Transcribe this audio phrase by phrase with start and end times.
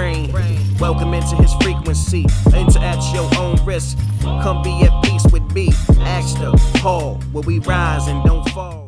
[0.00, 0.32] brain.
[0.78, 2.24] Welcome into his frequency.
[2.54, 3.98] Enter at your own risk.
[4.22, 5.68] Come be at peace with me.
[6.00, 8.80] Axter, Hall, where we rise and don't fall.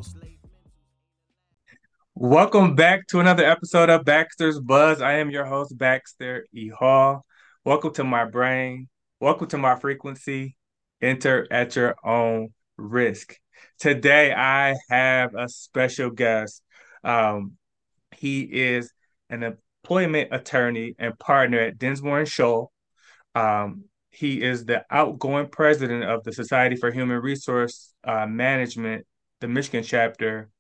[2.15, 5.03] Welcome back to another episode of Baxter's Buzz.
[5.03, 6.69] I am your host, Baxter E.
[6.69, 7.27] Hall.
[7.65, 8.89] Welcome to my brain.
[9.21, 10.57] Welcome to my frequency.
[11.03, 13.37] Enter at your own risk.
[13.79, 16.63] Today, I have a special guest.
[17.03, 17.59] Um,
[18.17, 18.93] he is
[19.29, 19.43] an
[19.83, 22.69] employment attorney and partner at Dinsmore and Shohl.
[23.35, 29.07] Um, he is the outgoing president of the Society for Human Resource uh, Management,
[29.41, 30.51] the Michigan chapter,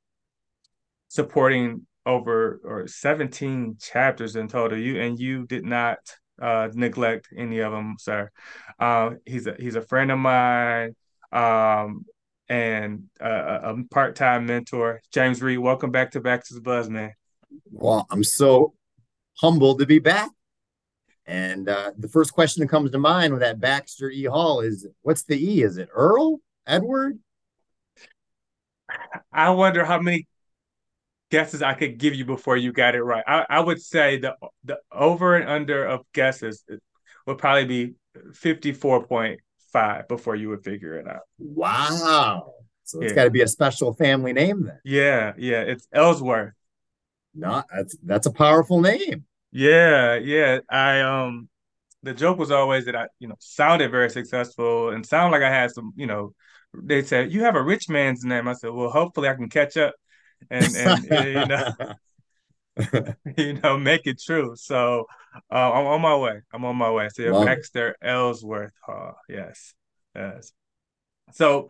[1.09, 4.79] supporting over or 17 chapters in total.
[4.79, 5.98] You and you did not
[6.41, 8.31] uh, neglect any of them, sir.
[8.81, 10.97] Uh, he's a he's a friend of mine.
[11.31, 12.05] Um,
[12.48, 15.01] and uh, a part-time mentor.
[15.11, 17.12] James Reed, welcome back to Baxter's Buzz, man.
[17.70, 18.75] Well, I'm so
[19.36, 20.30] humbled to be back.
[21.27, 24.24] And uh, the first question that comes to mind with that Baxter E.
[24.24, 25.62] Hall is what's the E?
[25.62, 26.41] Is it Earl?
[26.66, 27.19] Edward?
[29.33, 30.27] I wonder how many
[31.30, 33.24] guesses I could give you before you got it right.
[33.27, 36.64] I, I would say the the over and under of guesses
[37.27, 37.94] would probably be
[38.33, 41.22] 54.5 before you would figure it out.
[41.39, 42.52] Wow.
[42.84, 43.17] So it's yeah.
[43.17, 44.78] got to be a special family name then.
[44.84, 45.62] Yeah, yeah.
[45.62, 46.52] It's Ellsworth.
[47.34, 49.25] Not that's that's a powerful name.
[49.52, 50.61] Yeah, yeah.
[50.70, 51.48] I um
[52.02, 55.50] the joke was always that I, you know, sounded very successful and sounded like I
[55.50, 56.34] had some, you know,
[56.74, 58.48] they said, You have a rich man's name.
[58.48, 59.94] I said, Well, hopefully I can catch up
[60.50, 61.94] and and you know
[63.36, 64.55] you know, make it true.
[64.56, 65.06] So
[65.50, 66.41] uh, I'm on my way.
[66.52, 67.08] I'm on my way.
[67.11, 67.96] So Love Baxter it.
[68.02, 69.17] Ellsworth Hall.
[69.28, 69.74] Yes.
[70.14, 70.52] Yes.
[71.33, 71.69] So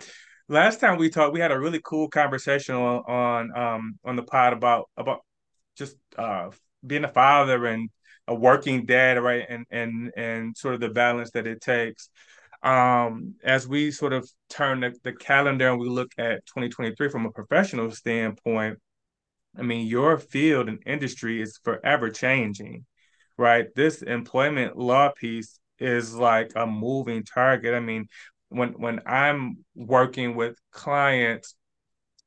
[0.49, 4.23] last time we talked, we had a really cool conversation on, on um on the
[4.23, 5.21] pod about about
[5.77, 6.51] just uh
[6.87, 7.91] being a father and
[8.29, 9.45] a working dad, right?
[9.49, 12.09] And and and sort of the balance that it takes.
[12.63, 17.27] Um, as we sort of turn the, the calendar and we look at 2023 from
[17.27, 18.79] a professional standpoint,
[19.59, 22.87] I mean, your field and industry is forever changing,
[23.37, 23.67] right?
[23.75, 27.75] This employment law piece is like a moving target.
[27.75, 28.07] I mean,
[28.49, 31.55] when when I'm working with clients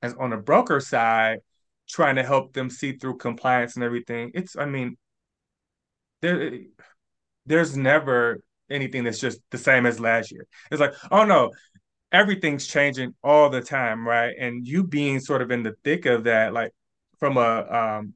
[0.01, 1.39] as on the broker side,
[1.87, 4.97] trying to help them see through compliance and everything, it's I mean,
[6.21, 6.59] there
[7.45, 10.45] there's never anything that's just the same as last year.
[10.71, 11.51] It's like, oh no,
[12.11, 14.33] everything's changing all the time, right?
[14.39, 16.71] And you being sort of in the thick of that, like
[17.19, 18.13] from a um,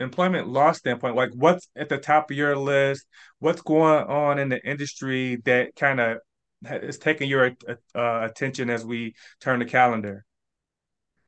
[0.00, 3.06] employment law standpoint, like what's at the top of your list?
[3.38, 6.18] What's going on in the industry that kind of
[6.64, 7.52] is taking your
[7.94, 10.24] uh, attention as we turn the calendar?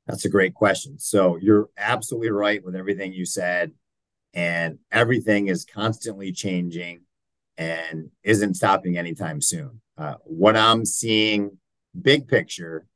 [0.08, 0.98] That's a great question.
[0.98, 3.72] So you're absolutely right with everything you said,
[4.32, 7.02] and everything is constantly changing
[7.58, 9.82] and isn't stopping anytime soon.
[9.98, 11.58] Uh, what I'm seeing,
[12.00, 12.86] big picture,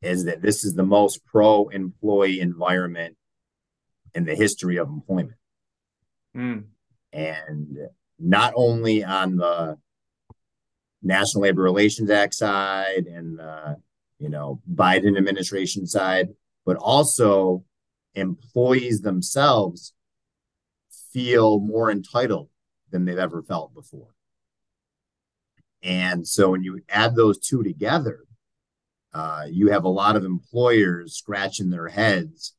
[0.00, 3.16] is that this is the most pro employee environment
[4.14, 5.38] in the history of employment.
[6.36, 6.64] Mm.
[7.12, 7.78] And
[8.20, 9.76] not only on the
[11.02, 13.76] National Labor Relations Act side and the
[14.18, 16.28] you know Biden administration side,
[16.64, 17.64] but also
[18.14, 19.92] employees themselves
[21.12, 22.48] feel more entitled
[22.90, 24.14] than they've ever felt before.
[25.82, 28.20] And so when you add those two together,
[29.12, 32.54] uh, you have a lot of employers scratching their heads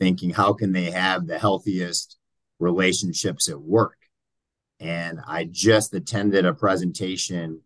[0.00, 2.16] thinking how can they have the healthiest
[2.58, 3.98] relationships at work
[4.80, 7.60] and i just attended a presentation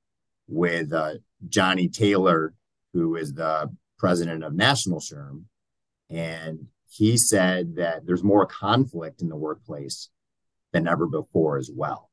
[0.48, 1.14] with uh,
[1.48, 2.54] johnny taylor
[2.92, 5.44] who is the president of national SHRM
[6.10, 10.10] and he said that there's more conflict in the workplace
[10.72, 12.10] than ever before as well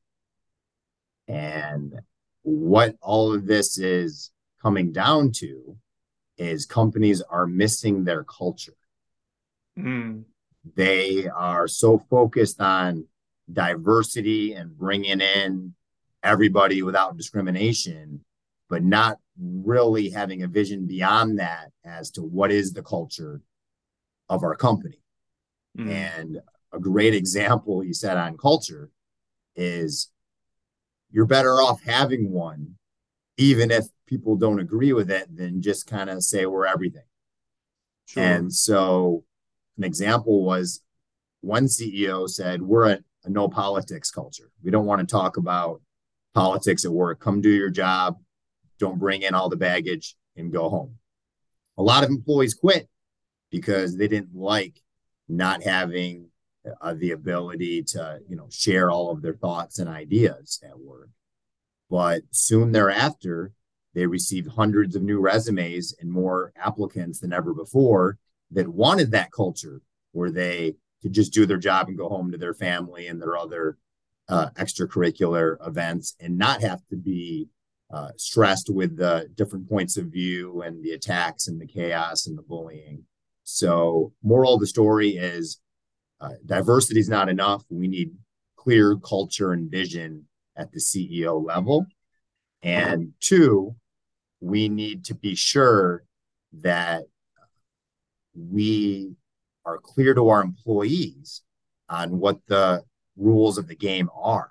[1.28, 2.00] and
[2.42, 4.30] what all of this is
[4.60, 5.76] coming down to
[6.38, 8.74] is companies are missing their culture
[9.78, 10.24] Mm.
[10.76, 13.06] They are so focused on
[13.52, 15.74] diversity and bringing in
[16.22, 18.24] everybody without discrimination,
[18.68, 23.40] but not really having a vision beyond that as to what is the culture
[24.28, 25.00] of our company.
[25.78, 25.90] Mm.
[25.90, 26.40] And
[26.72, 28.90] a great example you said on culture
[29.56, 30.10] is
[31.10, 32.76] you're better off having one,
[33.36, 37.04] even if people don't agree with it, than just kind of say we're everything.
[38.06, 38.22] Sure.
[38.22, 39.24] And so
[39.76, 40.80] an example was
[41.40, 44.50] one CEO said, We're a, a no politics culture.
[44.62, 45.80] We don't want to talk about
[46.34, 47.20] politics at work.
[47.20, 48.18] Come do your job.
[48.78, 50.96] Don't bring in all the baggage and go home.
[51.78, 52.88] A lot of employees quit
[53.52, 54.82] because they didn't like
[55.28, 56.26] not having
[56.80, 61.10] uh, the ability to you know share all of their thoughts and ideas at work.
[61.88, 63.52] But soon thereafter,
[63.94, 68.18] they received hundreds of new resumes and more applicants than ever before
[68.50, 69.82] that wanted that culture
[70.12, 73.36] where they could just do their job and go home to their family and their
[73.36, 73.76] other
[74.28, 77.48] uh, extracurricular events and not have to be
[77.92, 82.38] uh, stressed with the different points of view and the attacks and the chaos and
[82.38, 83.04] the bullying.
[83.44, 85.60] So, moral of the story is
[86.20, 87.64] uh, diversity is not enough.
[87.68, 88.12] We need
[88.56, 91.86] clear culture and vision at the CEO level.
[92.62, 93.74] And two,
[94.40, 96.04] we need to be sure
[96.52, 97.04] that
[98.34, 99.14] we
[99.64, 101.42] are clear to our employees
[101.88, 102.82] on what the
[103.16, 104.50] rules of the game are.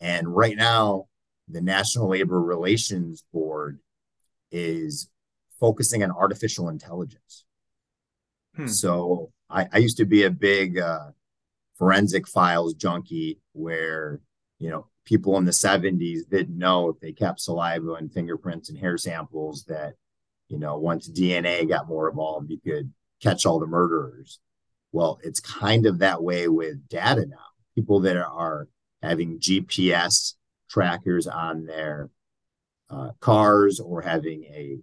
[0.00, 1.06] And right now,
[1.48, 3.78] the National Labor Relations Board
[4.50, 5.08] is
[5.60, 7.44] focusing on artificial intelligence.
[8.56, 8.66] Hmm.
[8.66, 11.10] So I, I, used to be a big uh,
[11.76, 14.20] forensic files junkie where,
[14.58, 18.78] you know, people in the 70s didn't know if they kept saliva and fingerprints and
[18.78, 19.94] hair samples that,
[20.48, 24.38] you know, once DNA got more involved, you could catch all the murderers.
[24.92, 27.36] Well, it's kind of that way with data now.
[27.74, 28.68] People that are
[29.02, 30.34] having GPS
[30.70, 32.10] trackers on their
[32.88, 34.78] uh, cars or having a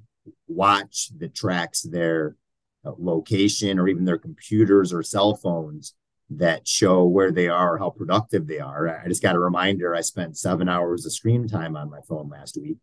[0.48, 2.36] watch that tracks their
[2.83, 5.94] location or even their computers or cell phones
[6.30, 8.88] that show where they are, how productive they are.
[8.88, 12.30] I just got a reminder I spent seven hours of screen time on my phone
[12.30, 12.78] last week.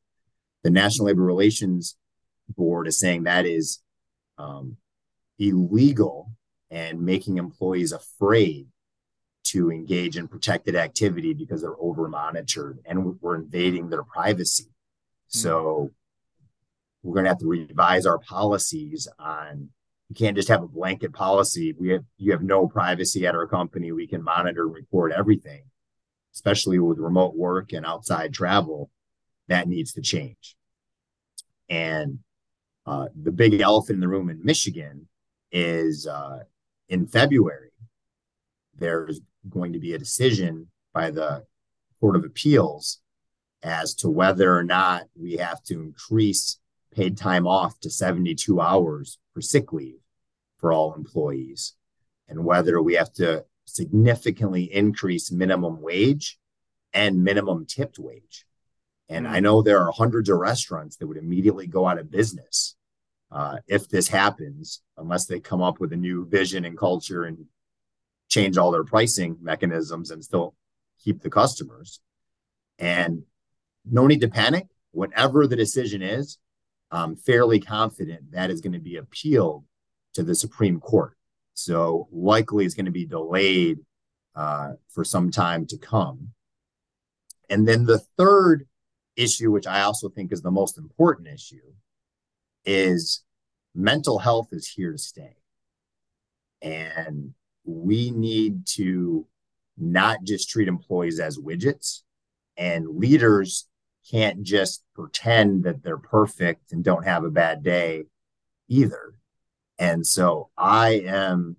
[0.65, 1.97] The National Labor Relations
[2.57, 3.81] Board is saying that is
[4.37, 4.77] um,
[5.39, 6.31] illegal
[6.71, 8.67] and making employees afraid
[9.45, 14.65] to engage in protected activity because they're over monitored and we're invading their privacy.
[14.65, 15.39] Mm-hmm.
[15.39, 15.91] So
[17.03, 19.71] we're going to have to revise our policies on
[20.09, 21.75] you can't just have a blanket policy.
[21.79, 23.93] We have you have no privacy at our company.
[23.93, 25.65] We can monitor and record everything,
[26.35, 28.91] especially with remote work and outside travel.
[29.49, 30.57] That needs to change.
[31.69, 32.21] And
[32.87, 35.09] uh, the big elephant in the room in Michigan
[35.53, 36.41] is uh,
[36.89, 37.71] in February.
[38.79, 41.45] There's going to be a decision by the
[42.01, 43.01] Court of Appeals
[43.63, 46.59] as to whether or not we have to increase
[46.99, 50.01] paid time off to 72 hours for sick leave
[50.59, 51.75] for all employees
[52.29, 56.41] and whether we have to significantly increase minimum wage
[56.93, 58.45] and minimum tipped wage.
[59.09, 62.75] And I know there are hundreds of restaurants that would immediately go out of business
[63.31, 67.47] uh, if this happens, unless they come up with a new vision and culture and
[68.29, 70.57] change all their pricing mechanisms and still
[71.05, 72.01] keep the customers.
[72.77, 73.23] And
[73.89, 74.67] no need to panic.
[74.91, 76.39] Whatever the decision is,
[76.91, 79.65] I'm fairly confident that is going to be appealed
[80.15, 81.17] to the Supreme Court.
[81.55, 83.79] So likely it's going to be delayed
[84.35, 86.31] uh, for some time to come.
[87.51, 88.67] And then the third
[89.17, 91.73] issue, which I also think is the most important issue,
[92.65, 93.25] is
[93.75, 95.37] mental health is here to stay.
[96.63, 99.27] And we need to
[99.77, 102.03] not just treat employees as widgets,
[102.57, 103.69] and leaders
[104.11, 108.05] can't just pretend that they're perfect and don't have a bad day
[108.69, 109.15] either.
[109.79, 111.57] And so I am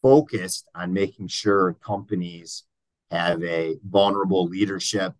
[0.00, 2.64] focused on making sure companies
[3.10, 5.14] have a vulnerable leadership,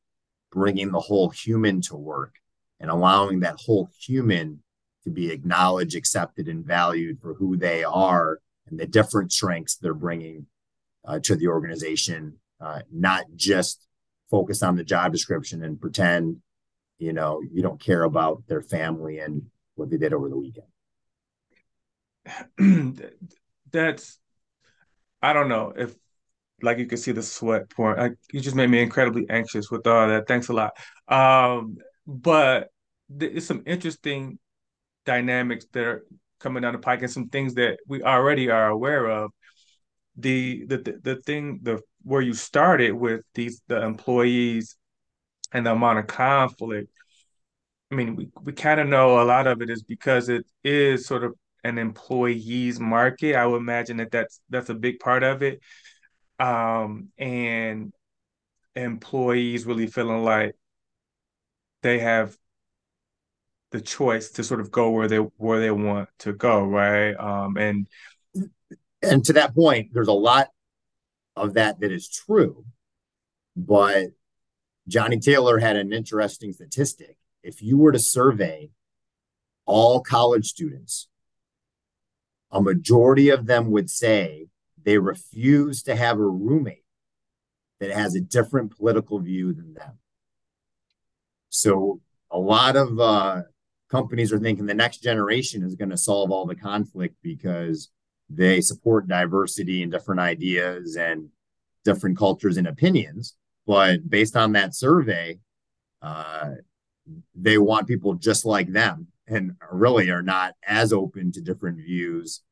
[0.50, 2.35] bringing the whole human to work
[2.81, 4.62] and allowing that whole human
[5.05, 8.38] to be acknowledged, accepted, and valued for who they are
[8.69, 10.47] and the different strengths they're bringing
[11.05, 13.87] uh, to the organization, uh, not just
[14.33, 16.39] focus on the job description and pretend,
[16.99, 19.43] you know, you don't care about their family and
[19.75, 20.67] what they did over the weekend.
[23.71, 24.19] That's,
[25.21, 25.95] I don't know if,
[26.62, 28.17] like you can see the sweat pouring.
[28.33, 30.27] You just made me incredibly anxious with all that.
[30.27, 30.73] Thanks a lot.
[31.09, 32.69] Um, but
[33.21, 34.39] it's some interesting
[35.05, 36.07] dynamics that are
[36.41, 39.31] coming down the pike and some things that we already are aware of.
[40.17, 44.76] The the the, the thing the where you started with these the employees
[45.52, 46.90] and the amount of conflict.
[47.90, 51.06] I mean, we, we kind of know a lot of it is because it is
[51.06, 53.37] sort of an employees market.
[53.37, 55.61] I would imagine that that's that's a big part of it.
[56.38, 57.92] Um, and
[58.75, 60.56] employees really feeling like
[61.82, 62.37] they have
[63.71, 67.14] the choice to sort of go where they where they want to go, right?
[67.14, 67.87] Um, and
[69.02, 70.49] and to that point, there's a lot
[71.37, 72.65] of that that is true,
[73.57, 74.09] but
[74.89, 77.17] Johnny Taylor had an interesting statistic.
[77.43, 78.71] If you were to survey
[79.65, 81.09] all college students,
[82.51, 84.49] a majority of them would say
[84.83, 86.85] they refuse to have a roommate
[87.81, 89.99] that has a different political view than them.
[91.49, 93.43] So a lot of uh,
[93.91, 97.91] companies are thinking the next generation is going to solve all the conflict because
[98.35, 101.29] they support diversity and different ideas and
[101.85, 103.37] different cultures and opinions.
[103.67, 105.39] But based on that survey,
[106.01, 106.51] uh,
[107.35, 112.43] they want people just like them and really are not as open to different views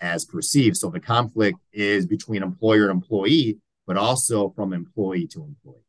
[0.00, 0.76] as perceived.
[0.76, 5.80] So the conflict is between employer and employee, but also from employee to employee.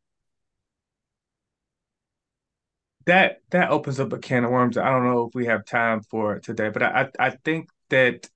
[3.06, 4.76] That that opens up a can of worms.
[4.76, 8.28] I don't know if we have time for it today, but I I think that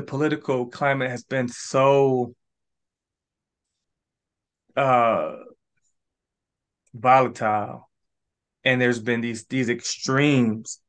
[0.00, 2.34] the political climate has been so
[4.76, 5.36] uh
[6.94, 7.90] volatile
[8.64, 10.80] and there's been these these extremes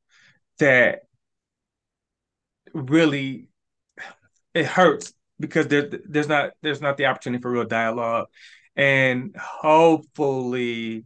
[0.60, 1.02] that
[2.74, 3.50] really
[4.54, 8.28] it hurts because there there's not there's not the opportunity for real dialogue.
[8.78, 11.06] And hopefully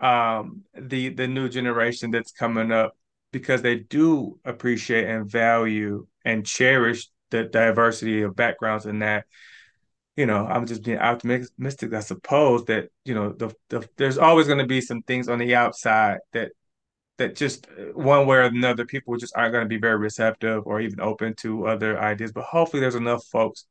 [0.00, 2.96] um the the new generation that's coming up
[3.30, 9.24] because they do appreciate and value and cherish the diversity of backgrounds and that
[10.16, 11.92] you know i'm just being optimistic.
[11.92, 15.38] I suppose that you know the, the there's always going to be some things on
[15.38, 16.52] the outside that
[17.18, 20.80] that just one way or another people just aren't going to be very receptive or
[20.80, 22.32] even open to other ideas.
[22.32, 23.66] But hopefully there's enough folks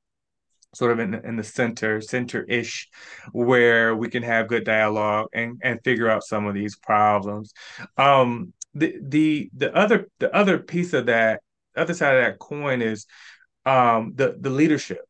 [0.75, 2.89] sort of in in the center center-ish
[3.31, 7.53] where we can have good dialogue and and figure out some of these problems.
[7.97, 11.41] Um the the the other the other piece of that
[11.75, 13.05] other side of that coin is
[13.67, 15.01] um the the leadership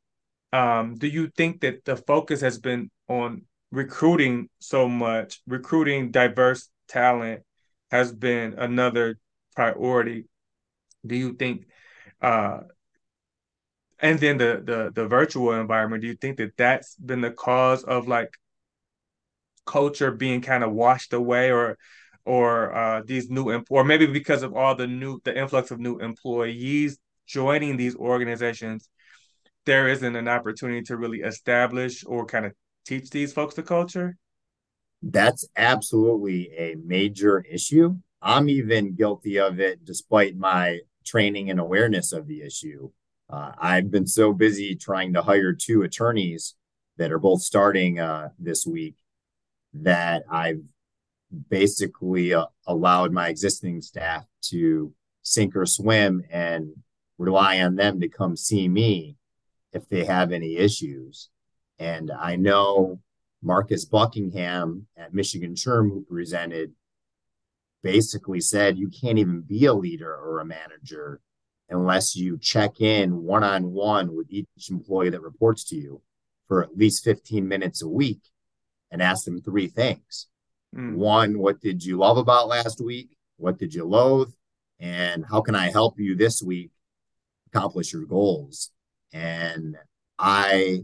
[0.54, 6.70] um do you think that the focus has been on recruiting so much recruiting diverse
[6.88, 7.44] talent
[7.92, 9.18] has been another
[9.56, 10.26] priority.
[11.06, 11.66] Do you think
[12.22, 12.62] uh
[14.00, 17.84] and then the the the virtual environment, do you think that that's been the cause
[17.84, 18.30] of like
[19.66, 21.78] culture being kind of washed away or
[22.26, 25.98] or uh these new or maybe because of all the new the influx of new
[26.00, 26.98] employees
[27.28, 28.90] joining these organizations
[29.66, 32.54] there isn't an opportunity to really establish or kind of
[32.86, 34.16] teach these folks the culture
[35.02, 37.96] that's absolutely a major issue.
[38.22, 42.90] I'm even guilty of it despite my training and awareness of the issue.
[43.30, 46.56] Uh, I've been so busy trying to hire two attorneys
[46.98, 48.96] that are both starting uh, this week
[49.74, 50.62] that I've
[51.50, 56.72] basically uh, allowed my existing staff to sink or swim and
[57.18, 59.16] rely on them to come see me
[59.74, 61.30] if they have any issues.
[61.80, 63.00] And I know
[63.42, 66.74] Marcus Buckingham at Michigan SHRM, who presented,
[67.84, 71.22] basically said you can't even be a leader or a manager
[71.70, 76.02] unless you check in one on one with each employee that reports to you
[76.48, 78.22] for at least 15 minutes a week
[78.90, 80.28] and ask them three things.
[80.76, 80.96] Mm.
[80.96, 83.10] One, what did you love about last week?
[83.38, 84.32] What did you loathe?
[84.80, 86.72] And how can I help you this week
[87.54, 88.72] accomplish your goals?
[89.13, 89.77] And
[90.20, 90.84] I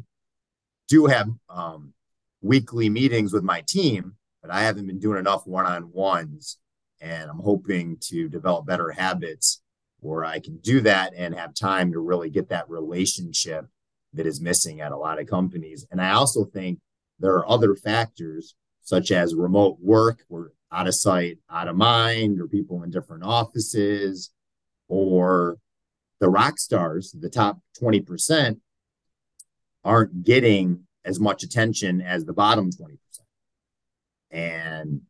[0.88, 1.94] do have um,
[2.42, 6.58] weekly meetings with my team, but I haven't been doing enough one on ones.
[7.02, 9.62] And I'm hoping to develop better habits
[10.00, 13.66] where I can do that and have time to really get that relationship
[14.14, 15.86] that is missing at a lot of companies.
[15.92, 16.80] And I also think
[17.20, 22.40] there are other factors such as remote work or out of sight, out of mind,
[22.40, 24.32] or people in different offices,
[24.88, 25.58] or
[26.24, 28.58] the rock stars, the top 20%,
[29.84, 32.98] aren't getting as much attention as the bottom 20%.
[34.32, 35.02] And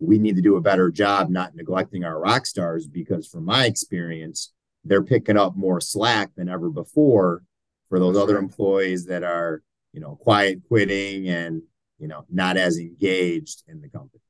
[0.00, 3.66] we need to do a better job not neglecting our rock stars because, from my
[3.66, 4.52] experience,
[4.84, 7.44] they're picking up more slack than ever before
[7.88, 11.62] for those other employees that are, you know, quiet quitting and,
[12.00, 14.22] you know, not as engaged in the company.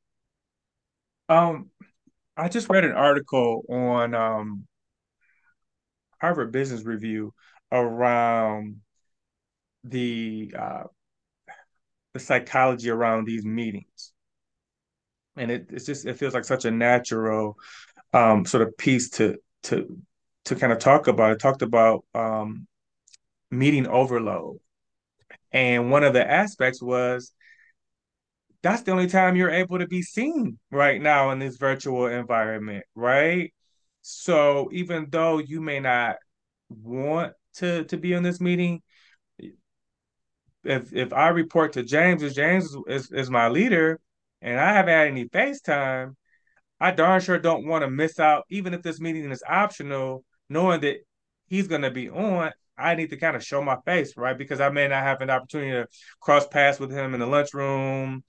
[1.31, 1.71] Um,
[2.37, 4.67] I just read an article on um,
[6.21, 7.35] Harvard Business Review
[7.73, 8.81] around
[9.85, 10.85] the uh,
[12.12, 14.12] the psychology around these meetings,
[15.37, 17.57] and it it's just it feels like such a natural
[18.12, 19.99] um, sort of piece to to
[20.47, 21.33] to kind of talk about.
[21.33, 22.67] It talked about um,
[23.50, 24.59] meeting overload,
[25.53, 27.33] and one of the aspects was
[28.62, 32.85] that's the only time you're able to be seen right now in this virtual environment,
[32.95, 33.53] right?
[34.02, 36.16] So even though you may not
[36.69, 38.83] want to to be in this meeting,
[40.64, 44.00] if if I report to James, as James is, is my leader,
[44.42, 46.14] and I haven't had any FaceTime,
[46.80, 50.80] I darn sure don't want to miss out, even if this meeting is optional, knowing
[50.83, 50.99] that
[51.47, 52.52] he's gonna be on.
[52.78, 54.37] I need to kind of show my face, right?
[54.37, 55.87] Because I may not have an opportunity to
[56.21, 58.25] cross paths with him in the lunchroom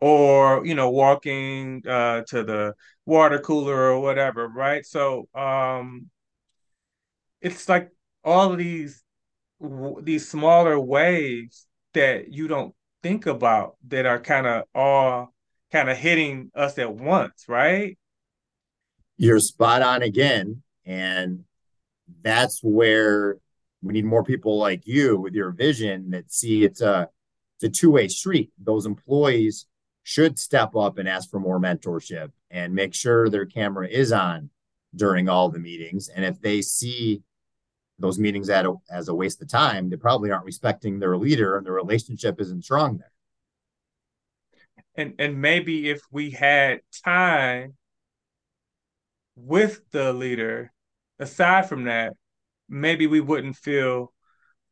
[0.00, 2.74] or, you know, walking uh, to the
[3.04, 4.84] water cooler or whatever, right?
[4.84, 6.10] So um,
[7.40, 7.90] it's like
[8.24, 9.02] all of these
[10.02, 15.32] these smaller waves that you don't think about that are kind of all
[15.72, 17.96] kind of hitting us at once, right?
[19.16, 20.62] You're spot on again.
[20.84, 21.44] And
[22.22, 23.38] that's where
[23.82, 27.08] we need more people like you with your vision that see it's a
[27.56, 28.52] it's a two-way street.
[28.62, 29.66] Those employees
[30.06, 34.48] should step up and ask for more mentorship and make sure their camera is on
[34.94, 36.08] during all the meetings.
[36.08, 37.22] And if they see
[37.98, 41.66] those meetings a, as a waste of time, they probably aren't respecting their leader and
[41.66, 43.10] the relationship isn't strong there.
[44.94, 47.74] And and maybe if we had time
[49.34, 50.72] with the leader,
[51.18, 52.12] aside from that,
[52.68, 54.12] maybe we wouldn't feel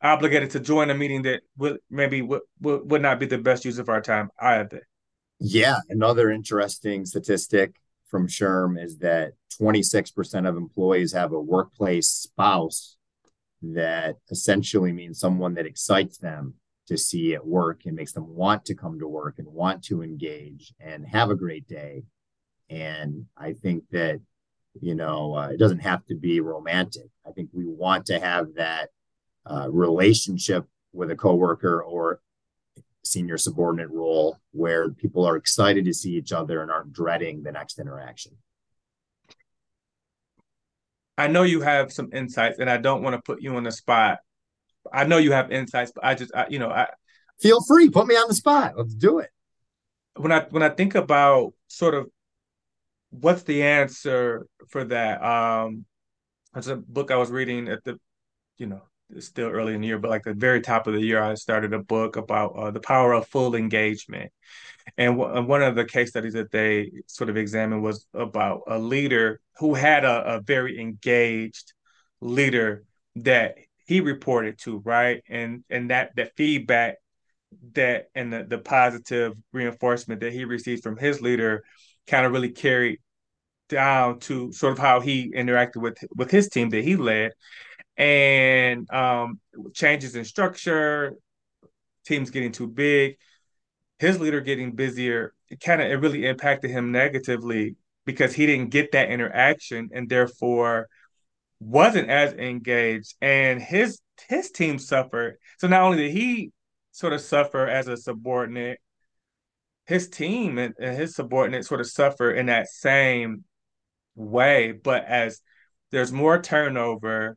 [0.01, 3.79] obligated to join a meeting that would maybe would, would not be the best use
[3.79, 4.87] of our time either.
[5.47, 12.97] Yeah, another interesting statistic from SHRM is that 26% of employees have a workplace spouse
[13.61, 16.55] that essentially means someone that excites them
[16.87, 20.03] to see at work and makes them want to come to work and want to
[20.03, 22.05] engage and have a great day.
[22.71, 24.21] And I think that
[24.81, 28.55] you know uh, it doesn't have to be romantic i think we want to have
[28.55, 28.89] that
[29.47, 32.21] uh, relationship with a coworker or
[33.05, 37.53] senior subordinate role where people are excited to see each other and aren't dreading the
[37.53, 38.33] next interaction.
[41.17, 43.73] I know you have some insights and i don't want to put you on the
[43.73, 44.19] spot.
[44.93, 46.89] I know you have insights but i just I, you know i
[47.41, 48.75] feel free put me on the spot.
[48.77, 49.31] Let's do it.
[50.17, 52.09] When i when i think about sort of
[53.21, 55.23] what's the answer for that?
[55.23, 55.85] Um,
[56.57, 57.99] it's a book I was reading at the,
[58.59, 58.83] you know,
[59.19, 61.73] still early in the year, but like the very top of the year, I started
[61.73, 64.33] a book about uh, the power of full engagement.
[64.97, 68.79] And w- one of the case studies that they sort of examined was about a
[68.79, 71.73] leader who had a, a very engaged
[72.21, 72.85] leader
[73.17, 75.23] that he reported to, right?
[75.29, 76.97] And and that that feedback
[77.73, 81.65] that and the, the positive reinforcement that he received from his leader
[82.07, 82.99] kind of really carried
[83.69, 87.33] down to sort of how he interacted with with his team that he led,
[87.97, 89.41] and um,
[89.73, 91.15] changes in structure,
[92.05, 93.17] teams getting too big,
[93.99, 95.35] his leader getting busier.
[95.51, 100.09] It kind of it really impacted him negatively because he didn't get that interaction and
[100.09, 100.89] therefore
[101.61, 105.37] wasn't as engaged, and his his team suffered.
[105.59, 106.53] So not only did he
[106.93, 108.79] sort of suffer as a subordinate
[109.87, 113.45] his team and, and, his subordinate sort of suffer in that same
[114.15, 114.73] way.
[114.73, 115.41] But as
[115.91, 117.37] there's more turnover,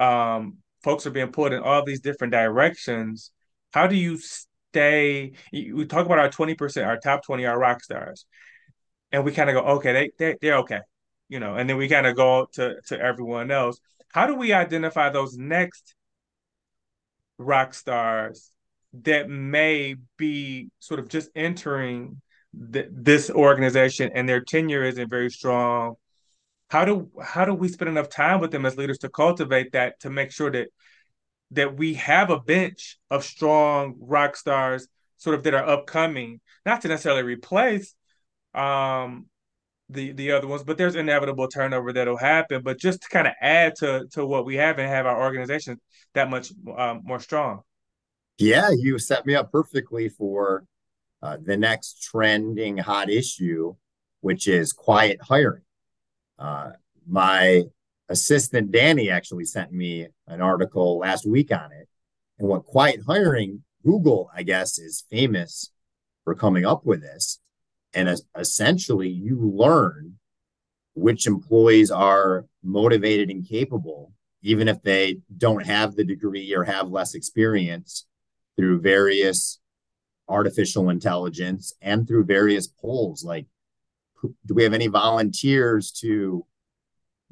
[0.00, 3.30] um, folks are being pulled in all these different directions.
[3.72, 5.32] How do you stay?
[5.52, 8.26] We talk about our 20%, our top 20 our rock stars.
[9.12, 10.80] And we kind of go, okay, they, they, they're okay.
[11.28, 13.80] You know, and then we kind of go to, to everyone else.
[14.12, 15.94] How do we identify those next
[17.38, 18.50] rock stars
[19.02, 22.20] that may be sort of just entering
[22.52, 25.96] this organization and their tenure isn't very strong
[26.70, 30.00] how do how do we spend enough time with them as leaders to cultivate that
[30.00, 30.68] to make sure that
[31.50, 36.80] that we have a bench of strong rock stars sort of that are upcoming not
[36.82, 37.94] to necessarily replace
[38.54, 39.26] um
[39.90, 43.34] the the other ones but there's inevitable turnover that'll happen but just to kind of
[43.40, 45.80] add to to what we have and have our organization
[46.14, 47.60] that much um, more strong.
[48.38, 50.64] Yeah you set me up perfectly for
[51.22, 53.74] uh, the next trending hot issue
[54.22, 55.63] which is quiet hiring
[56.38, 56.70] uh,
[57.06, 57.62] my
[58.08, 61.88] assistant Danny actually sent me an article last week on it.
[62.38, 65.70] And what quiet hiring, Google, I guess, is famous
[66.24, 67.40] for coming up with this.
[67.94, 70.18] And as, essentially, you learn
[70.94, 76.88] which employees are motivated and capable, even if they don't have the degree or have
[76.88, 78.06] less experience
[78.56, 79.58] through various
[80.28, 83.46] artificial intelligence and through various polls like
[84.46, 86.44] do we have any volunteers to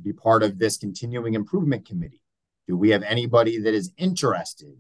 [0.00, 2.22] be part of this continuing improvement committee?
[2.66, 4.76] Do we have anybody that is interested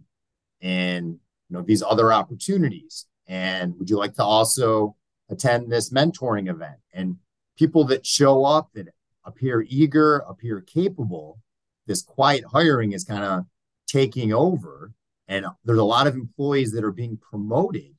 [0.60, 3.06] in you know these other opportunities?
[3.26, 4.96] And would you like to also
[5.28, 6.78] attend this mentoring event?
[6.92, 7.16] And
[7.56, 8.88] people that show up that
[9.24, 11.38] appear eager, appear capable,
[11.86, 13.44] this quiet hiring is kind of
[13.86, 14.92] taking over.
[15.28, 17.94] And there's a lot of employees that are being promoted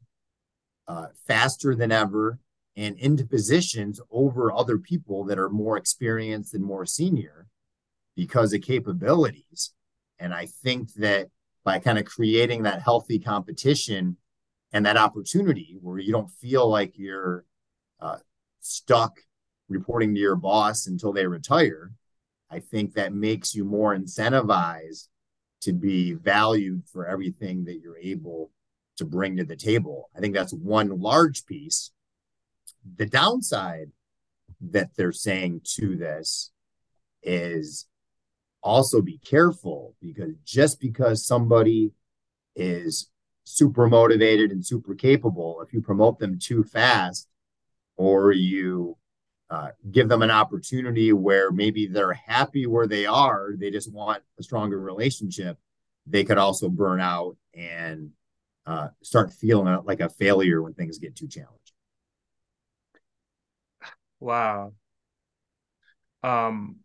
[0.87, 2.39] uh, faster than ever
[2.75, 7.47] and into positions over other people that are more experienced and more senior
[8.15, 9.71] because of capabilities.
[10.19, 11.27] And I think that
[11.63, 14.17] by kind of creating that healthy competition
[14.71, 17.45] and that opportunity where you don't feel like you're
[17.99, 18.17] uh,
[18.59, 19.19] stuck
[19.69, 21.91] reporting to your boss until they retire,
[22.49, 25.07] I think that makes you more incentivized
[25.61, 28.51] to be valued for everything that you're able
[28.97, 30.09] to bring to the table.
[30.15, 31.91] I think that's one large piece.
[32.95, 33.91] The downside
[34.61, 36.51] that they're saying to this
[37.21, 37.87] is
[38.61, 41.91] also be careful because just because somebody
[42.55, 43.09] is
[43.43, 47.27] super motivated and super capable, if you promote them too fast
[47.97, 48.97] or you
[49.49, 54.23] uh, give them an opportunity where maybe they're happy where they are, they just want
[54.39, 55.57] a stronger relationship,
[56.07, 58.11] they could also burn out and
[58.65, 61.62] uh, start feeling like a failure when things get too challenging.
[64.23, 64.73] Wow.
[66.23, 66.79] Um,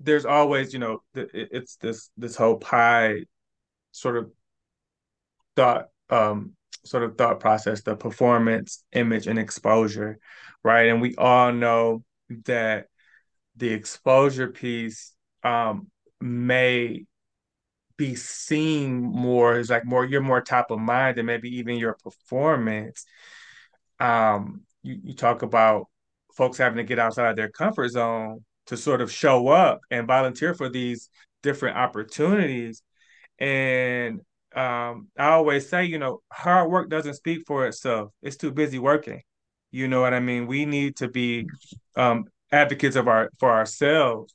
[0.00, 3.24] there's always, you know, it's this this whole pie
[3.92, 4.32] sort of
[5.56, 6.52] thought um
[6.84, 10.18] sort of thought process, the performance, image, and exposure,
[10.62, 10.88] right?
[10.88, 12.04] And we all know
[12.44, 12.88] that
[13.56, 15.12] the exposure piece
[15.44, 15.88] um,
[16.20, 17.06] may
[17.96, 21.94] be seen more as like more you're more top of mind and maybe even your
[22.04, 23.06] performance.
[24.00, 25.88] Um, you, you talk about
[26.36, 30.06] folks having to get outside of their comfort zone to sort of show up and
[30.06, 31.10] volunteer for these
[31.42, 32.82] different opportunities.
[33.38, 34.20] And
[34.54, 38.10] um, I always say, you know, hard work doesn't speak for itself.
[38.22, 39.20] It's too busy working.
[39.70, 40.46] You know what I mean?
[40.46, 41.46] We need to be
[41.96, 44.32] um, advocates of our for ourselves,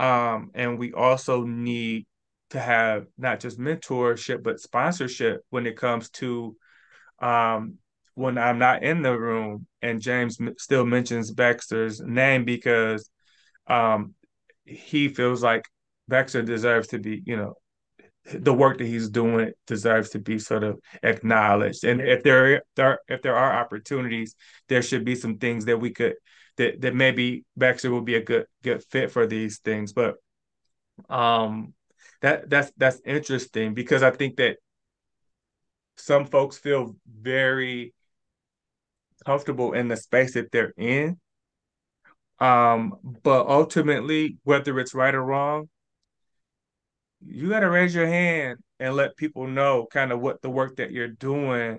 [0.00, 2.06] um, and we also need
[2.50, 6.56] to have not just mentorship but sponsorship when it comes to
[7.20, 7.78] um,
[8.14, 9.66] when I'm not in the room.
[9.80, 13.10] And James still mentions Baxter's name because
[13.66, 14.14] um,
[14.64, 15.64] he feels like
[16.08, 17.54] Baxter deserves to be, you know,
[18.32, 21.84] the work that he's doing deserves to be sort of acknowledged.
[21.84, 24.36] And if there, there if there are opportunities,
[24.68, 26.14] there should be some things that we could
[26.56, 29.92] that that maybe Baxter will be a good good fit for these things.
[29.92, 30.16] But
[31.08, 31.74] um
[32.20, 34.58] that that's that's interesting because I think that
[35.96, 37.92] some folks feel very
[39.24, 41.18] comfortable in the space that they're in.
[42.38, 45.68] Um, but ultimately, whether it's right or wrong,
[47.24, 50.76] you got to raise your hand and let people know kind of what the work
[50.76, 51.78] that you're doing,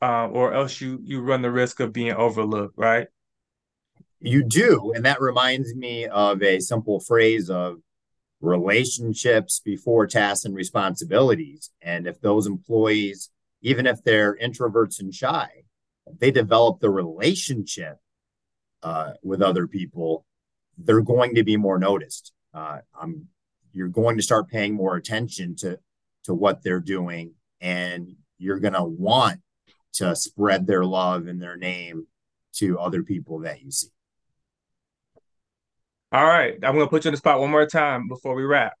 [0.00, 3.08] um, or else you you run the risk of being overlooked, right?
[4.20, 7.76] You do, and that reminds me of a simple phrase of
[8.40, 11.70] relationships before tasks and responsibilities.
[11.82, 15.63] And if those employees, even if they're introverts and shy,
[16.06, 17.98] they develop the relationship
[18.82, 20.26] uh, with other people,
[20.76, 22.32] they're going to be more noticed.
[22.52, 23.28] Uh, I'm
[23.74, 25.78] you're going to start paying more attention to
[26.24, 29.40] to what they're doing and you're going to want
[29.94, 32.06] to spread their love and their name
[32.52, 33.88] to other people that you see
[36.12, 38.44] all right i'm going to put you on the spot one more time before we
[38.44, 38.74] wrap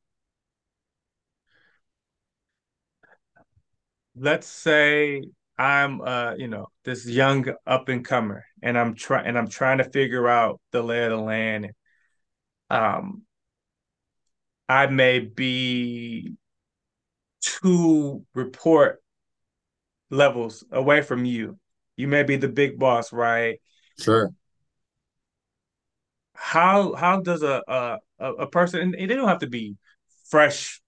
[4.16, 5.22] let's say
[5.58, 9.78] i'm uh you know this young up and comer and i'm trying and i'm trying
[9.78, 11.70] to figure out the lay of the land
[12.70, 13.22] um
[14.68, 16.36] I may be
[17.40, 19.02] two report
[20.10, 21.58] levels away from you.
[21.96, 23.60] You may be the big boss, right?
[23.98, 24.32] Sure.
[26.34, 29.76] How how does a a, a person and they don't have to be
[30.28, 30.80] fresh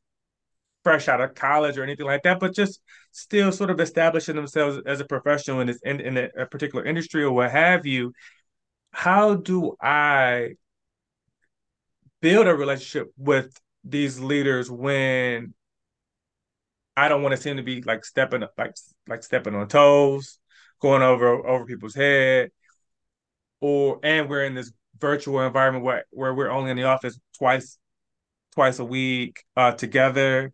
[0.87, 4.79] fresh out of college or anything like that, but just still sort of establishing themselves
[4.87, 8.12] as a professional in this in, in a, particular industry or what have you.
[8.92, 10.51] How do I
[12.20, 15.55] build a relationship with these leaders when
[16.96, 18.77] I don't want to seem to be like stepping up, like
[19.09, 20.38] like stepping on toes,
[20.81, 22.53] going over over people's head,
[23.61, 24.70] or and we're in this
[25.01, 27.77] virtual environment where where we're only in the office twice
[28.55, 30.53] twice a week uh, together.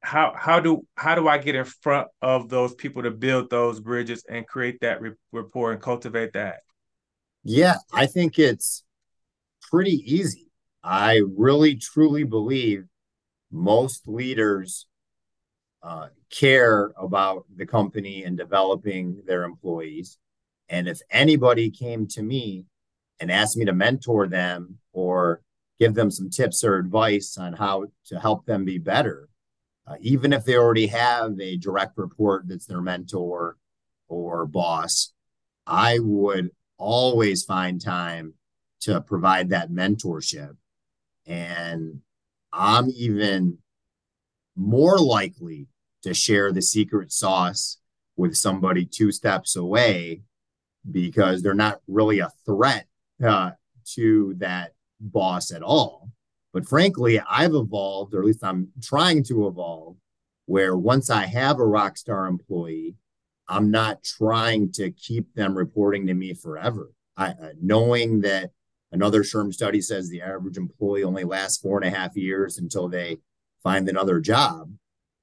[0.00, 3.80] How how do how do I get in front of those people to build those
[3.80, 5.00] bridges and create that
[5.32, 6.60] rapport and cultivate that?
[7.42, 8.84] Yeah, I think it's
[9.70, 10.46] pretty easy
[10.86, 12.84] I really truly believe
[13.50, 14.86] most leaders
[15.82, 20.18] uh, care about the company and developing their employees.
[20.68, 22.66] And if anybody came to me
[23.18, 25.42] and asked me to mentor them or
[25.80, 29.28] give them some tips or advice on how to help them be better,
[29.86, 33.56] uh, even if they already have a direct report that's their mentor
[34.08, 35.12] or boss,
[35.66, 38.34] I would always find time
[38.80, 40.56] to provide that mentorship
[41.26, 42.00] and
[42.52, 43.58] I'm even
[44.54, 45.66] more likely
[46.02, 47.78] to share the secret sauce
[48.16, 50.22] with somebody two steps away
[50.90, 52.86] because they're not really a threat
[53.22, 53.50] uh,
[53.94, 56.10] to that boss at all.
[56.56, 59.98] But frankly, I've evolved, or at least I'm trying to evolve,
[60.46, 62.94] where once I have a rock star employee,
[63.46, 66.92] I'm not trying to keep them reporting to me forever.
[67.14, 68.52] I, uh, knowing that
[68.90, 72.88] another SHRM study says the average employee only lasts four and a half years until
[72.88, 73.18] they
[73.62, 74.72] find another job.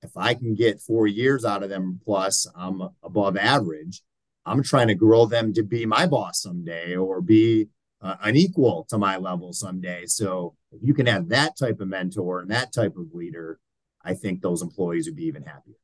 [0.03, 4.03] If I can get four years out of them plus, I'm above average.
[4.45, 7.69] I'm trying to grow them to be my boss someday or be
[8.03, 10.05] uh, an equal to my level someday.
[10.05, 13.59] So if you can have that type of mentor and that type of leader,
[14.03, 15.75] I think those employees would be even happier.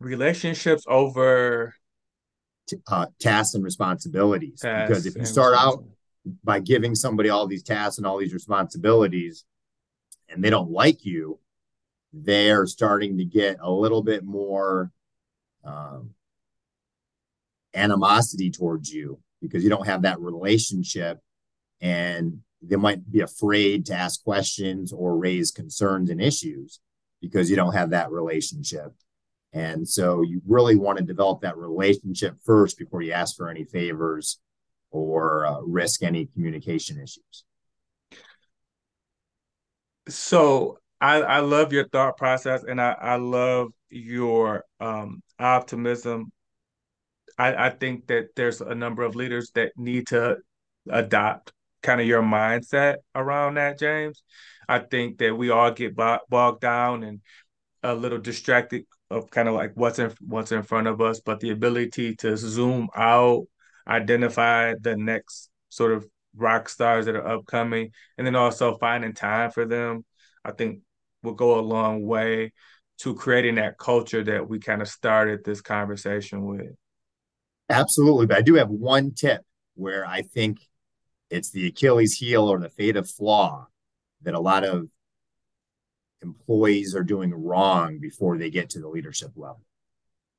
[0.00, 1.74] Relationships over
[2.88, 4.60] uh, tasks and responsibilities.
[4.60, 5.84] Tasks because if you start out
[6.42, 9.44] by giving somebody all these tasks and all these responsibilities
[10.28, 11.38] and they don't like you,
[12.12, 14.90] they're starting to get a little bit more
[15.64, 16.14] um,
[17.74, 21.20] animosity towards you because you don't have that relationship
[21.80, 26.80] and they might be afraid to ask questions or raise concerns and issues
[27.20, 28.92] because you don't have that relationship.
[29.52, 33.64] And so you really want to develop that relationship first before you ask for any
[33.64, 34.38] favors
[34.90, 37.44] or uh, risk any communication issues.
[40.08, 46.32] So I, I love your thought process and I, I love your um, optimism.
[47.38, 50.38] I, I think that there's a number of leaders that need to
[50.88, 54.22] adopt kind of your mindset around that, James.
[54.68, 57.20] I think that we all get bogged down and
[57.82, 61.40] a little distracted of kind of like what's in what's in front of us, but
[61.40, 63.46] the ability to zoom out,
[63.86, 69.50] identify the next sort of rock stars that are upcoming, and then also finding time
[69.50, 70.04] for them,
[70.44, 70.80] I think
[71.22, 72.52] will go a long way
[72.98, 76.74] to creating that culture that we kind of started this conversation with.
[77.68, 78.26] Absolutely.
[78.26, 79.42] But I do have one tip
[79.74, 80.58] where I think
[81.30, 83.66] it's the Achilles heel or the fatal flaw
[84.22, 84.88] that a lot of
[86.22, 89.62] employees are doing wrong before they get to the leadership level.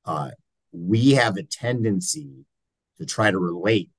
[0.04, 0.30] Uh,
[0.72, 2.44] we have a tendency
[2.98, 3.90] to try to relate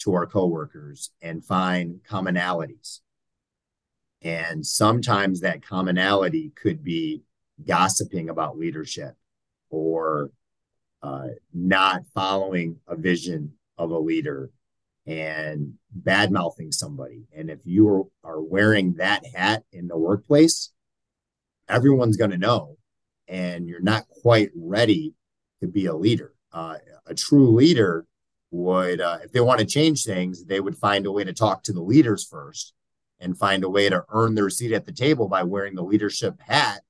[0.00, 3.00] to our coworkers and find commonalities.
[4.22, 7.22] And sometimes that commonality could be
[7.66, 9.14] gossiping about leadership
[9.70, 10.30] or
[11.02, 14.50] uh, not following a vision of a leader
[15.06, 17.24] and bad mouthing somebody.
[17.34, 20.70] And if you are, wearing that hat in the workplace,
[21.68, 22.76] everyone's going to know,
[23.26, 25.14] and you're not quite ready
[25.60, 26.34] to be a leader.
[26.52, 28.06] Uh, a true leader
[28.50, 31.62] would, uh, if they want to change things, they would find a way to talk
[31.62, 32.72] to the leaders first
[33.20, 36.34] and find a way to earn their seat at the table by wearing the leadership
[36.46, 36.82] hat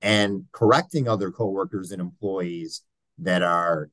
[0.00, 2.82] and correcting other coworkers and employees
[3.18, 3.90] that are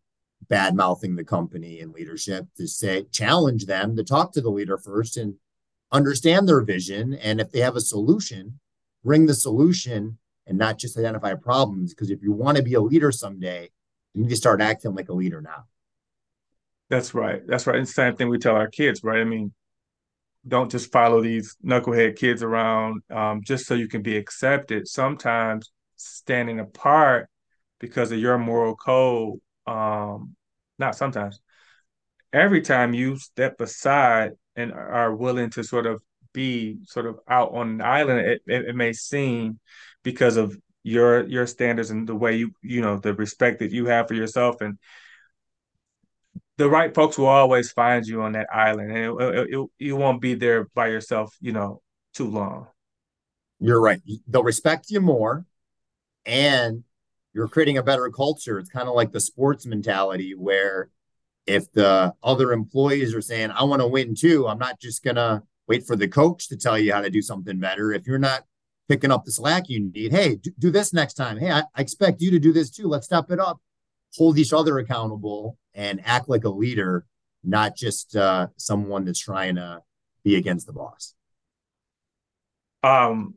[0.50, 4.78] bad mouthing the company and leadership to say challenge them to talk to the leader
[4.78, 5.36] first and
[5.92, 7.14] understand their vision.
[7.14, 8.60] And if they have a solution
[9.04, 11.94] bring the solution and not just identify problems.
[11.94, 13.70] Because if you want to be a leader someday
[14.14, 15.64] you need to start acting like a leader now.
[16.90, 17.42] That's right.
[17.48, 17.78] That's right.
[17.78, 19.22] And the same thing we tell our kids right?
[19.22, 19.54] I mean
[20.48, 24.88] don't just follow these knucklehead kids around um, just so you can be accepted.
[24.88, 27.30] Sometimes standing apart
[27.82, 30.36] because of your moral code um,
[30.78, 31.40] not sometimes,
[32.34, 36.02] every time you step aside and are willing to sort of
[36.34, 39.60] be sort of out on an island, it, it, it may seem
[40.04, 43.86] because of your your standards and the way you you know the respect that you
[43.86, 44.62] have for yourself.
[44.62, 44.80] And
[46.58, 50.22] the right folks will always find you on that island and it, it, you won't
[50.22, 51.82] be there by yourself you know
[52.14, 52.68] too long.
[53.60, 54.02] You're right.
[54.28, 55.46] They'll respect you more
[56.26, 56.84] and
[57.34, 58.60] you're creating a better culture.
[58.60, 60.90] It's kind of like the sports mentality where
[61.48, 65.16] if the other employees are saying, I want to win too, I'm not just going
[65.16, 67.92] to wait for the coach to tell you how to do something better.
[67.94, 68.44] If you're not
[68.88, 71.38] picking up the slack you need, hey, do, do this next time.
[71.38, 72.88] Hey, I, I expect you to do this too.
[72.88, 73.62] Let's step it up,
[74.18, 77.06] hold each other accountable, and act like a leader,
[77.44, 79.82] not just uh, someone that's trying to
[80.24, 81.16] be against the boss.
[82.84, 83.36] Um,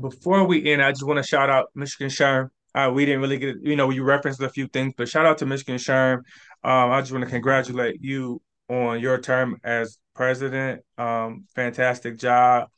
[0.00, 3.38] before we end, I just want to shout out Michigan SHRM uh, we didn't really
[3.38, 6.18] get, you know, you referenced a few things, but shout out to Michigan SHRM.
[6.62, 10.82] Um, I just want to congratulate you on your term as president.
[10.98, 12.68] Um, fantastic job.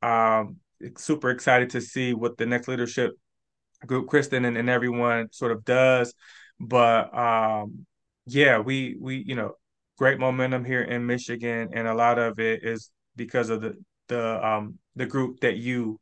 [0.00, 0.58] Um,
[0.96, 3.14] super excited to see what the next leadership
[3.84, 6.14] group, Kristen and, and everyone sort of does.
[6.60, 7.84] But um,
[8.26, 9.56] yeah, we we you know
[9.98, 13.74] great momentum here in Michigan, and a lot of it is because of the
[14.06, 15.98] the um the group that you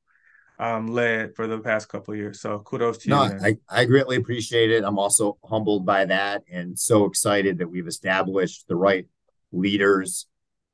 [0.60, 2.40] um, led for the past couple years.
[2.40, 3.14] So kudos to you.
[3.14, 3.40] No, man.
[3.42, 4.84] I, I greatly appreciate it.
[4.84, 9.06] I'm also humbled by that and so excited that we've established the right
[9.52, 10.26] leaders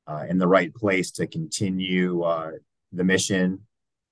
[0.05, 2.51] uh, in the right place to continue uh,
[2.91, 3.61] the mission.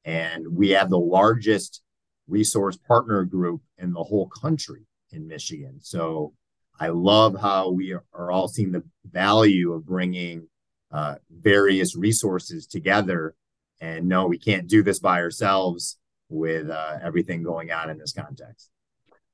[0.05, 1.81] And we have the largest
[2.27, 5.79] resource partner group in the whole country in Michigan.
[5.81, 6.33] So
[6.79, 10.47] I love how we are all seeing the value of bringing
[10.91, 13.35] uh, various resources together.
[13.81, 15.97] And no, we can't do this by ourselves
[16.29, 18.69] with uh, everything going on in this context.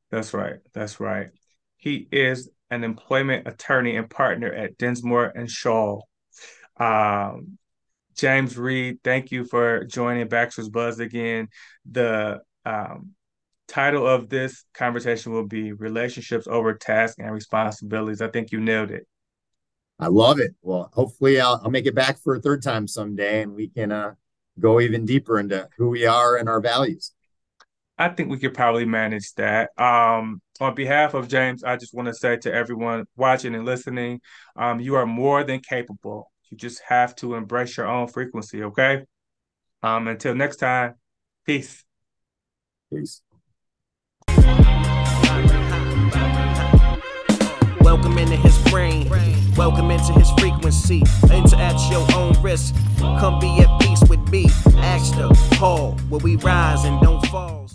[0.10, 0.58] That's right.
[0.73, 1.30] That's right.
[1.77, 6.01] He is an employment attorney and partner at Dinsmore and Shohl.
[6.77, 7.58] Um,
[8.15, 11.47] James Reed, thank you for joining Baxter's Buzz again.
[11.89, 13.12] The um,
[13.67, 18.21] title of this conversation will be Relationships Over Tasks and Responsibilities.
[18.21, 19.08] I think you nailed it.
[19.99, 20.56] I love it.
[20.62, 23.91] Well, hopefully I'll, I'll make it back for a third time someday and we can
[23.91, 24.13] uh,
[24.60, 27.12] go even deeper into who we are and our values.
[27.98, 29.70] I think we could probably manage that.
[29.78, 34.22] Um, on behalf of James, I just want to say to everyone watching and listening,
[34.56, 36.32] um, you are more than capable.
[36.50, 39.04] You just have to embrace your own frequency, okay?
[39.84, 40.96] Um, until next time,
[41.46, 41.84] peace.
[42.92, 43.22] Peace.
[47.82, 49.10] Welcome into his brain.
[49.56, 51.04] Welcome into his frequency.
[51.30, 52.74] Enter at your own risk.
[53.00, 53.81] Come be at
[54.32, 54.46] me.
[54.78, 55.13] Ask
[55.58, 57.70] hall where we rise and don't fall.